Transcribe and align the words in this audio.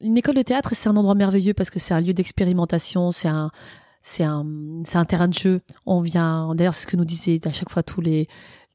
Une 0.00 0.16
école 0.16 0.34
de 0.34 0.42
théâtre, 0.42 0.74
c'est 0.74 0.88
un 0.88 0.96
endroit 0.96 1.14
merveilleux 1.14 1.54
parce 1.54 1.70
que 1.70 1.78
c'est 1.78 1.94
un 1.94 2.00
lieu 2.00 2.12
d'expérimentation, 2.12 3.10
c'est 3.10 3.28
un, 3.28 3.50
c'est 4.02 4.24
un, 4.24 4.46
c'est 4.84 4.98
un 4.98 5.04
terrain 5.04 5.28
de 5.28 5.34
jeu. 5.34 5.62
On 5.86 6.00
vient, 6.00 6.54
d'ailleurs, 6.54 6.74
c'est 6.74 6.82
ce 6.82 6.86
que 6.86 6.96
nous 6.96 7.04
disaient 7.04 7.40
à 7.46 7.52
chaque 7.52 7.70
fois 7.70 7.82
tous 7.82 8.00
les, 8.00 8.28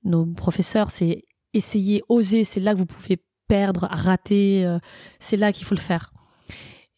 nos 0.04 0.26
professeurs, 0.26 0.90
c'est 0.92 1.24
essayer, 1.54 2.04
oser, 2.10 2.44
c'est 2.44 2.60
là 2.60 2.74
que 2.74 2.80
vous 2.80 2.86
pouvez 2.86 3.22
perdre, 3.48 3.88
rater, 3.92 4.66
euh, 4.66 4.80
c'est 5.20 5.38
là 5.38 5.52
qu'il 5.52 5.66
faut 5.66 5.76
le 5.76 5.82
faire. 5.82 6.14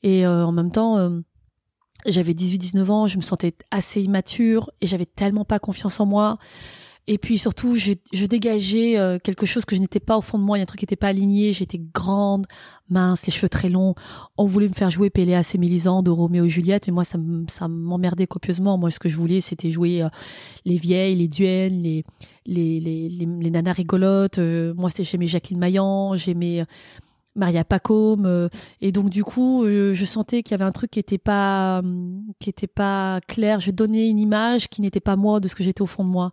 Et 0.04 0.26
euh, 0.26 0.46
en 0.46 0.52
même 0.52 0.72
temps, 0.72 0.98
euh, 0.98 1.20
j'avais 2.06 2.34
18-19 2.34 2.90
ans, 2.90 3.08
je 3.08 3.18
me 3.18 3.22
sentais 3.22 3.56
assez 3.72 4.02
immature 4.02 4.70
et 4.82 4.88
j'avais 4.88 5.06
tellement 5.06 5.46
pas 5.46 5.60
confiance 5.60 6.00
en 6.00 6.06
moi. 6.06 6.38
Et 7.06 7.18
puis 7.18 7.38
surtout, 7.38 7.76
je, 7.76 7.94
je 8.14 8.26
dégageais 8.26 8.98
euh, 8.98 9.20
quelque 9.20 9.46
chose 9.46 9.66
que 9.66 9.76
je 9.76 9.82
n'étais 9.82 10.00
pas 10.00 10.18
au 10.18 10.22
fond 10.22 10.40
de 10.40 10.44
moi. 10.44 10.58
Il 10.58 10.62
y 10.62 10.62
a 10.62 10.64
un 10.64 10.66
truc 10.66 10.80
qui 10.80 10.86
n'était 10.86 10.96
pas 10.96 11.10
aligné. 11.10 11.52
J'étais 11.52 11.82
grande, 11.94 12.48
mince, 12.90 13.26
les 13.26 13.34
cheveux 13.34 13.50
très 13.50 13.68
longs. 13.68 13.94
On 14.38 14.46
voulait 14.46 14.70
me 14.70 14.74
faire 14.74 14.90
jouer 14.90 15.10
Péléas 15.10 15.52
et 15.54 15.58
Mélisande 15.58 16.06
de 16.06 16.12
Roméo 16.12 16.46
et 16.46 16.50
Juliette, 16.50 16.88
mais 16.88 16.94
moi, 16.94 17.04
ça, 17.04 17.18
ça 17.50 17.68
m'emmerdait 17.68 18.26
copieusement. 18.26 18.78
Moi, 18.78 18.90
ce 18.90 19.00
que 19.00 19.10
je 19.10 19.18
voulais, 19.18 19.42
c'était 19.42 19.70
jouer 19.70 20.02
euh, 20.02 20.08
les 20.64 20.78
vieilles, 20.78 21.16
les 21.18 21.28
duennes, 21.28 21.82
les, 21.82 22.06
les, 22.46 22.80
les, 22.80 23.10
les, 23.10 23.52
nanas 23.52 23.74
rigolotes. 23.74 24.38
Euh, 24.38 24.74
moi, 24.74 24.90
c'était 24.90 25.04
j'aimais 25.04 25.28
Jacqueline 25.28 25.60
Maillan, 25.60 26.16
j'aimais 26.16 26.64
Maria 27.36 27.64
Pacôme 27.64 28.50
et 28.82 28.92
donc 28.92 29.10
du 29.10 29.24
coup 29.24 29.64
je, 29.66 30.06
sentais 30.06 30.44
qu'il 30.44 30.52
y 30.52 30.56
avait 30.56 30.66
un 30.66 30.72
truc 30.72 30.92
qui 30.92 31.00
était 31.00 31.18
pas 31.18 31.82
qui 32.40 32.50
était 32.50 32.68
pas 32.68 33.20
clair 33.28 33.60
je 33.60 33.72
donnais 33.72 34.10
une 34.10 34.20
image 34.20 34.68
qui 34.68 34.82
n'était 34.82 35.00
pas 35.00 35.16
moi 35.16 35.40
de 35.40 35.48
ce 35.48 35.56
que 35.56 35.64
j'étais 35.64 35.82
au 35.82 35.88
fond 35.88 36.04
de 36.04 36.10
moi 36.10 36.32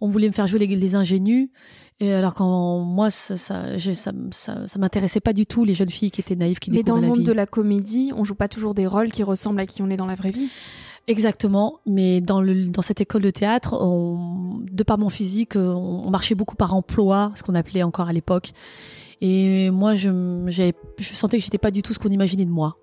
on 0.00 0.08
voulait 0.08 0.28
me 0.28 0.32
faire 0.32 0.46
jouer 0.46 0.58
les, 0.58 0.94
ingénus. 0.94 1.48
Et 1.98 2.12
alors 2.12 2.34
quand 2.34 2.80
moi 2.80 3.10
ça 3.10 3.36
ça, 3.36 3.78
ça, 3.78 4.12
ça, 4.66 4.78
m'intéressait 4.78 5.20
pas 5.20 5.32
du 5.32 5.46
tout 5.46 5.64
les 5.64 5.72
jeunes 5.72 5.90
filles 5.90 6.10
qui 6.10 6.20
étaient 6.20 6.36
naïves 6.36 6.58
qui 6.58 6.70
Mais 6.70 6.82
dans 6.82 6.96
le 6.96 7.06
monde 7.06 7.22
de 7.22 7.32
la 7.32 7.46
comédie, 7.46 8.12
on 8.14 8.24
joue 8.24 8.34
pas 8.34 8.48
toujours 8.48 8.74
des 8.74 8.86
rôles 8.86 9.10
qui 9.10 9.22
ressemblent 9.22 9.60
à 9.60 9.66
qui 9.66 9.80
on 9.82 9.88
est 9.88 9.96
dans 9.96 10.06
la 10.06 10.14
vraie 10.14 10.30
vie. 10.30 10.50
Exactement, 11.08 11.78
mais 11.86 12.20
dans 12.20 12.40
le 12.40 12.66
dans 12.66 12.82
cette 12.82 13.00
école 13.00 13.22
de 13.22 13.30
théâtre, 13.30 13.74
on, 13.80 14.58
de 14.60 14.82
par 14.82 14.98
mon 14.98 15.08
physique, 15.08 15.54
on, 15.54 16.10
marchait 16.10 16.34
beaucoup 16.34 16.56
par 16.56 16.74
emploi, 16.74 17.30
ce 17.36 17.44
qu'on 17.44 17.54
appelait 17.54 17.84
encore 17.84 18.08
à 18.08 18.12
l'époque. 18.12 18.52
Et 19.20 19.70
moi, 19.70 19.94
je 19.94 20.44
je 20.98 21.14
sentais 21.14 21.38
que 21.38 21.44
j'étais 21.44 21.58
pas 21.58 21.70
du 21.70 21.82
tout 21.82 21.94
ce 21.94 22.00
qu'on 22.00 22.08
imaginait 22.08 22.44
de 22.44 22.50
moi, 22.50 22.76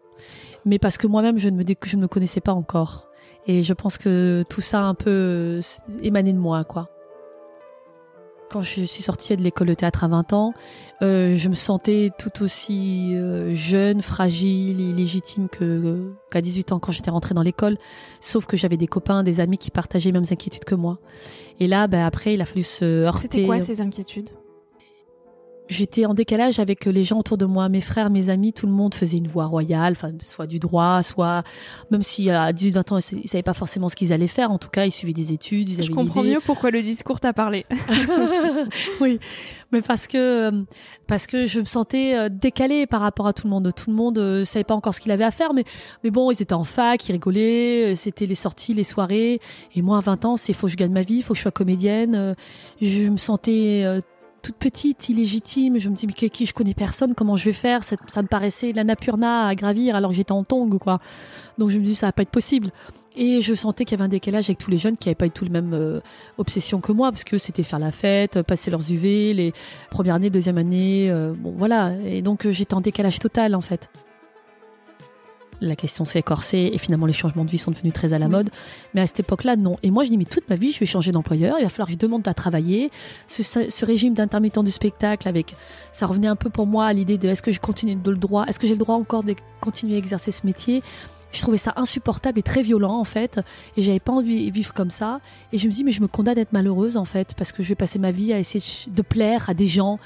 mais 0.66 0.79
parce 0.79 0.97
que 0.97 1.05
moi-même 1.05 1.38
je 1.38 1.49
ne 1.49 1.57
me 1.57 1.66
je 1.85 1.97
ne 1.97 2.01
me 2.01 2.07
connaissais 2.07 2.39
pas 2.39 2.53
encore. 2.53 3.07
Et 3.45 3.61
je 3.61 3.73
pense 3.73 3.97
que 3.97 4.45
tout 4.49 4.61
ça 4.61 4.83
un 4.83 4.95
peu 4.95 5.59
émané 6.01 6.31
de 6.31 6.38
moi, 6.38 6.63
quoi 6.63 6.89
quand 8.53 8.61
je 8.61 8.85
suis 8.85 9.01
sortie 9.01 9.35
de 9.35 9.41
l'école 9.41 9.67
de 9.67 9.73
théâtre 9.73 10.03
à 10.03 10.07
20 10.07 10.31
ans, 10.33 10.53
euh, 11.01 11.35
je 11.35 11.49
me 11.49 11.55
sentais 11.55 12.11
tout 12.19 12.43
aussi 12.43 13.15
euh, 13.15 13.51
jeune, 13.55 14.03
fragile, 14.03 14.79
illégitime 14.79 15.49
que 15.49 16.13
qu'à 16.29 16.39
18 16.39 16.71
ans 16.71 16.79
quand 16.79 16.91
j'étais 16.91 17.09
rentrée 17.09 17.33
dans 17.33 17.41
l'école. 17.41 17.77
Sauf 18.21 18.45
que 18.45 18.55
j'avais 18.55 18.77
des 18.77 18.85
copains, 18.85 19.23
des 19.23 19.39
amis 19.39 19.57
qui 19.57 19.71
partageaient 19.71 20.09
les 20.09 20.19
mêmes 20.19 20.29
inquiétudes 20.29 20.65
que 20.65 20.75
moi. 20.75 20.99
Et 21.59 21.67
là, 21.67 21.87
ben, 21.87 22.05
après, 22.05 22.35
il 22.35 22.41
a 22.41 22.45
fallu 22.45 22.61
se 22.61 22.85
heurter. 22.85 23.21
C'était 23.23 23.45
quoi 23.45 23.59
ces 23.59 23.81
inquiétudes? 23.81 24.29
J'étais 25.73 26.06
en 26.06 26.13
décalage 26.13 26.59
avec 26.59 26.85
les 26.85 27.03
gens 27.03 27.19
autour 27.19 27.38
de 27.38 27.45
moi, 27.45 27.67
mes 27.69 27.81
frères, 27.81 28.09
mes 28.09 28.29
amis, 28.29 28.53
tout 28.53 28.66
le 28.66 28.72
monde 28.72 28.94
faisait 28.94 29.17
une 29.17 29.28
voie 29.28 29.45
royale, 29.45 29.94
enfin 29.94 30.11
soit 30.23 30.47
du 30.47 30.59
droit, 30.59 31.03
soit 31.03 31.44
même 31.91 32.03
si 32.03 32.29
à 32.29 32.53
18 32.53 32.72
20 32.72 32.91
ans 32.91 33.00
ils 33.11 33.28
savaient 33.28 33.44
pas 33.44 33.53
forcément 33.53 33.89
ce 33.89 33.95
qu'ils 33.95 34.13
allaient 34.13 34.28
faire, 34.28 34.51
en 34.51 34.57
tout 34.57 34.69
cas 34.69 34.85
ils 34.85 34.91
suivaient 34.91 35.13
des 35.13 35.34
études, 35.34 35.69
ils 35.69 35.84
Je 35.84 35.91
comprends 35.91 36.23
mieux 36.23 36.39
pourquoi 36.45 36.72
le 36.72 36.81
discours 36.81 37.19
t'a 37.19 37.34
parlé. 37.34 37.66
oui, 39.01 39.19
mais 39.72 39.81
parce 39.81 40.07
que 40.07 40.51
parce 41.07 41.28
que 41.28 41.47
je 41.47 41.59
me 41.59 41.66
sentais 41.66 42.16
euh, 42.16 42.29
décalée 42.29 42.85
par 42.85 43.01
rapport 43.01 43.28
à 43.28 43.34
tout 43.34 43.47
le 43.47 43.51
monde. 43.51 43.72
Tout 43.75 43.90
le 43.90 43.95
monde 43.95 44.17
euh, 44.17 44.45
savait 44.45 44.63
pas 44.63 44.75
encore 44.75 44.95
ce 44.95 45.01
qu'il 45.01 45.11
avait 45.11 45.23
à 45.23 45.31
faire, 45.31 45.53
mais 45.53 45.63
mais 46.03 46.11
bon, 46.11 46.31
ils 46.31 46.41
étaient 46.41 46.53
en 46.53 46.63
fac, 46.63 47.07
ils 47.07 47.11
rigolaient, 47.11 47.91
euh, 47.91 47.95
c'était 47.95 48.25
les 48.25 48.35
sorties, 48.35 48.73
les 48.73 48.84
soirées, 48.84 49.40
et 49.75 49.81
moi 49.81 49.97
à 49.97 50.01
20 50.01 50.25
ans, 50.25 50.38
c'est 50.38 50.53
faut 50.53 50.67
que 50.67 50.72
je 50.72 50.78
gagne 50.78 50.91
ma 50.91 51.01
vie, 51.01 51.22
faut 51.22 51.34
que 51.34 51.38
je 51.38 51.41
sois 51.41 51.51
comédienne. 51.51 52.35
Je 52.81 53.09
me 53.09 53.17
sentais 53.17 54.01
toute 54.43 54.55
petite, 54.55 55.09
illégitime. 55.09 55.79
Je 55.79 55.89
me 55.89 55.95
dis, 55.95 56.05
mais 56.05 56.13
qui, 56.13 56.45
je 56.45 56.53
connais 56.53 56.75
personne, 56.75 57.15
comment 57.15 57.35
je 57.35 57.45
vais 57.45 57.53
faire? 57.53 57.83
Ça, 57.83 57.95
me 58.21 58.27
paraissait 58.27 58.73
la 58.73 58.83
Napurna 58.83 59.47
à 59.47 59.55
gravir 59.55 59.95
alors 59.95 60.11
que 60.11 60.17
j'étais 60.17 60.33
en 60.33 60.43
tongue, 60.43 60.77
quoi. 60.77 60.99
Donc 61.57 61.69
je 61.69 61.79
me 61.79 61.83
dis, 61.83 61.95
ça 61.95 62.07
va 62.07 62.11
pas 62.11 62.21
être 62.21 62.29
possible. 62.29 62.69
Et 63.15 63.41
je 63.41 63.53
sentais 63.53 63.85
qu'il 63.85 63.97
y 63.97 64.01
avait 64.01 64.05
un 64.05 64.09
décalage 64.09 64.45
avec 64.45 64.57
tous 64.57 64.71
les 64.71 64.77
jeunes 64.77 64.97
qui 64.97 65.07
n'avaient 65.07 65.15
pas 65.15 65.27
eu 65.27 65.31
tout 65.31 65.45
le 65.45 65.51
même 65.51 65.73
euh, 65.73 66.01
obsession 66.37 66.81
que 66.81 66.91
moi, 66.91 67.11
parce 67.11 67.23
que 67.23 67.37
c'était 67.37 67.63
faire 67.63 67.79
la 67.79 67.91
fête, 67.91 68.41
passer 68.41 68.69
leurs 68.69 68.91
UV, 68.91 69.33
les 69.33 69.53
premières 69.91 70.15
années, 70.15 70.29
deuxième 70.29 70.57
année, 70.57 71.09
euh, 71.09 71.33
bon 71.37 71.53
voilà. 71.55 71.93
Et 72.05 72.21
donc 72.21 72.49
j'étais 72.49 72.73
en 72.73 72.81
décalage 72.81 73.19
total 73.19 73.55
en 73.55 73.61
fait 73.61 73.89
la 75.63 75.75
question 75.75 76.06
s'est 76.06 76.19
écorcée 76.19 76.72
et 76.74 76.78
finalement 76.78 77.06
les 77.06 77.13
changements 77.13 77.46
de 77.46 77.50
vie 77.50 77.57
sont 77.57 77.72
devenus 77.72 77.94
très 77.94 78.13
à 78.13 78.19
la 78.19 78.28
mode. 78.28 78.50
Mais 78.94 79.01
à 79.01 79.07
cette 79.07 79.22
époque-là, 79.22 79.56
non. 79.56 79.78
Et 79.84 79.91
moi, 79.91 80.03
je 80.03 80.09
dis, 80.09 80.18
mais 80.18 80.25
toute 80.25 80.47
ma 80.50 80.56
vie, 80.56 80.72
je 80.72 80.79
vais 80.79 80.85
changer 80.85 81.12
d'employeur, 81.12 81.56
il 81.59 81.63
va 81.63 81.69
falloir 81.69 81.88
que 81.88 81.94
je 81.94 81.97
demande 81.97 82.28
à 82.28 82.34
travailler. 82.34 82.91
Ce, 83.28 83.85
régime 83.85 84.13
d'intermittent 84.13 84.63
du 84.63 84.72
spectacle, 84.72 85.28
avec, 85.28 85.56
ça 85.91 86.06
revenait 86.06 86.28
un 86.28 86.35
peu 86.35 86.50
pour 86.50 86.68
moi 86.68 86.85
à 86.85 86.94
l'idée 86.94 87.18
de 87.18 87.28
est-ce 87.28 87.41
que 87.41 87.52
je 87.52 87.59
continue 87.59 87.96
de 87.96 88.12
le 88.12 88.18
droit, 88.18 88.46
est-ce 88.47 88.59
que 88.59 88.68
j'ai 88.68 88.73
le 88.73 88.79
droit 88.79 88.96
encore 88.96 89.23
de 89.23 89.35
continuer 89.62 89.96
à 89.96 89.97
exercer 89.97 90.31
ce 90.31 90.46
métier? 90.46 90.84
Je 91.31 91.41
trouvais 91.41 91.57
ça 91.57 91.73
insupportable 91.78 92.38
et 92.38 92.44
très 92.44 92.62
violent 92.62 93.00
en 93.00 93.03
fait. 93.06 93.40
Et 93.75 93.81
j'avais 93.81 94.00
pas 94.00 94.12
envie 94.12 94.52
de 94.52 94.53
vivre 94.53 94.72
comme 94.73 94.91
ça. 94.91 95.19
Et 95.52 95.57
je 95.57 95.68
me 95.68 95.73
dis 95.73 95.84
mais 95.84 95.91
je 95.91 96.02
me 96.02 96.07
condamne 96.07 96.35
d'être 96.35 96.53
malheureuse 96.53 96.96
en 96.96 97.06
fait 97.06 97.34
parce 97.35 97.52
que 97.52 97.63
je 97.63 97.69
vais 97.69 97.75
passer 97.75 97.97
ma 97.97 98.12
vie 98.12 98.34
à 98.34 98.40
essayer 98.40 98.63
de 98.88 99.02
plaire 99.02 99.50
à 99.50 99.56
des 99.56 99.68
gens 99.68 100.00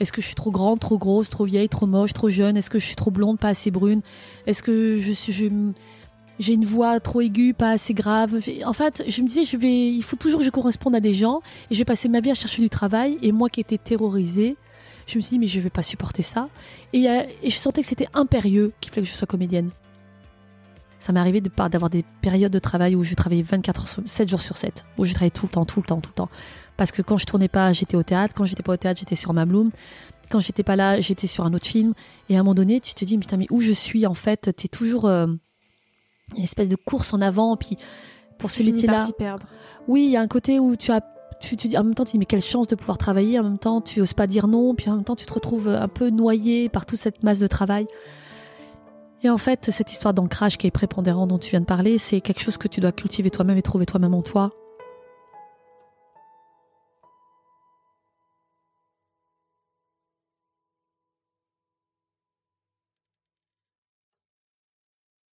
est-ce 0.00 0.12
que 0.12 0.20
je 0.20 0.26
suis 0.26 0.34
trop 0.34 0.50
grande, 0.50 0.80
trop 0.80 0.98
grosse, 0.98 1.30
trop 1.30 1.44
vieille, 1.44 1.68
trop 1.68 1.86
moche, 1.86 2.12
trop 2.12 2.30
jeune? 2.30 2.56
Est-ce 2.56 2.70
que 2.70 2.78
je 2.78 2.86
suis 2.86 2.96
trop 2.96 3.10
blonde, 3.10 3.38
pas 3.38 3.48
assez 3.48 3.70
brune? 3.70 4.00
Est-ce 4.46 4.62
que 4.62 4.96
je 4.96 5.12
suis 5.12 5.52
j'ai 6.38 6.52
une 6.52 6.64
voix 6.64 7.00
trop 7.00 7.20
aiguë, 7.20 7.52
pas 7.52 7.70
assez 7.70 7.94
grave? 7.94 8.38
En 8.64 8.72
fait, 8.72 9.02
je 9.08 9.22
me 9.22 9.26
disais, 9.26 9.44
je 9.44 9.56
vais, 9.56 9.92
il 9.92 10.02
faut 10.02 10.16
toujours 10.16 10.38
que 10.38 10.44
je 10.44 10.50
corresponde 10.50 10.94
à 10.94 11.00
des 11.00 11.14
gens 11.14 11.40
et 11.70 11.74
je 11.74 11.78
vais 11.78 11.84
passer 11.84 12.08
ma 12.08 12.20
vie 12.20 12.30
à 12.30 12.34
chercher 12.34 12.62
du 12.62 12.70
travail. 12.70 13.18
Et 13.22 13.32
moi 13.32 13.48
qui 13.48 13.60
étais 13.60 13.78
terrorisée, 13.78 14.56
je 15.08 15.16
me 15.16 15.20
suis 15.20 15.30
dit, 15.30 15.38
mais 15.40 15.48
je 15.48 15.58
vais 15.58 15.70
pas 15.70 15.82
supporter 15.82 16.22
ça. 16.22 16.48
Et, 16.92 17.08
euh, 17.08 17.22
et 17.42 17.50
je 17.50 17.56
sentais 17.56 17.80
que 17.80 17.88
c'était 17.88 18.08
impérieux 18.14 18.72
qu'il 18.80 18.92
fallait 18.92 19.06
que 19.06 19.12
je 19.12 19.16
sois 19.16 19.26
comédienne. 19.26 19.70
Ça 21.00 21.12
m'est 21.12 21.20
arrivé 21.20 21.40
d'avoir 21.40 21.90
des 21.90 22.04
périodes 22.22 22.52
de 22.52 22.58
travail 22.58 22.96
où 22.96 23.04
je 23.04 23.14
travaillais 23.14 23.42
24 23.42 23.80
heures, 23.80 24.06
7 24.06 24.28
jours 24.28 24.42
sur 24.42 24.56
7, 24.56 24.84
où 24.98 25.04
je 25.04 25.12
travaillais 25.12 25.30
tout 25.30 25.46
le 25.46 25.52
temps, 25.52 25.64
tout 25.64 25.80
le 25.80 25.86
temps, 25.86 26.00
tout 26.00 26.10
le 26.10 26.14
temps. 26.14 26.28
Parce 26.78 26.92
que 26.92 27.02
quand 27.02 27.18
je 27.18 27.26
tournais 27.26 27.48
pas, 27.48 27.74
j'étais 27.74 27.96
au 27.96 28.02
théâtre. 28.04 28.32
Quand 28.34 28.46
j'étais 28.46 28.62
pas 28.62 28.72
au 28.72 28.76
théâtre, 28.76 29.00
j'étais 29.00 29.16
sur 29.16 29.34
ma 29.34 29.44
bloom. 29.44 29.70
Quand 30.30 30.40
j'étais 30.40 30.62
pas 30.62 30.76
là, 30.76 31.00
j'étais 31.00 31.26
sur 31.26 31.44
un 31.44 31.52
autre 31.52 31.66
film. 31.66 31.92
Et 32.30 32.36
à 32.36 32.40
un 32.40 32.42
moment 32.42 32.54
donné, 32.54 32.80
tu 32.80 32.94
te 32.94 33.04
dis, 33.04 33.18
putain, 33.18 33.36
mais 33.36 33.48
où 33.50 33.60
je 33.60 33.72
suis 33.72 34.06
en 34.06 34.14
fait? 34.14 34.54
Tu 34.56 34.66
es 34.66 34.68
toujours 34.68 35.06
euh, 35.06 35.26
une 36.36 36.42
espèce 36.42 36.68
de 36.68 36.76
course 36.76 37.12
en 37.12 37.20
avant. 37.20 37.56
Puis 37.56 37.76
pour 38.38 38.52
ces 38.52 38.62
métiers-là. 38.62 39.08
Oui, 39.88 40.04
il 40.04 40.10
y 40.10 40.16
a 40.16 40.20
un 40.20 40.28
côté 40.28 40.60
où 40.60 40.76
tu 40.76 40.92
as 40.92 41.02
tu, 41.40 41.56
tu 41.56 41.68
dis, 41.68 41.78
en 41.78 41.84
même 41.84 41.94
temps, 41.94 42.04
tu 42.04 42.12
dis, 42.12 42.18
mais 42.18 42.26
quelle 42.26 42.42
chance 42.42 42.68
de 42.68 42.76
pouvoir 42.76 42.96
travailler. 42.96 43.40
En 43.40 43.44
même 43.44 43.58
temps, 43.58 43.80
tu 43.80 44.00
oses 44.00 44.14
pas 44.14 44.28
dire 44.28 44.46
non. 44.46 44.76
Puis 44.76 44.88
en 44.88 44.94
même 44.94 45.04
temps, 45.04 45.16
tu 45.16 45.26
te 45.26 45.32
retrouves 45.32 45.68
un 45.68 45.88
peu 45.88 46.10
noyé 46.10 46.68
par 46.68 46.86
toute 46.86 47.00
cette 47.00 47.24
masse 47.24 47.40
de 47.40 47.48
travail. 47.48 47.88
Et 49.24 49.30
en 49.30 49.38
fait, 49.38 49.70
cette 49.72 49.90
histoire 49.90 50.14
d'ancrage 50.14 50.58
qui 50.58 50.68
est 50.68 50.72
prépondérant 50.72 51.26
dont 51.26 51.38
tu 51.38 51.50
viens 51.50 51.60
de 51.60 51.66
parler, 51.66 51.98
c'est 51.98 52.20
quelque 52.20 52.40
chose 52.40 52.56
que 52.56 52.68
tu 52.68 52.80
dois 52.80 52.92
cultiver 52.92 53.30
toi-même 53.30 53.56
et 53.56 53.62
trouver 53.62 53.84
toi-même 53.84 54.14
en 54.14 54.22
toi. 54.22 54.52